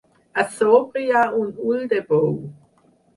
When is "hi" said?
1.03-1.11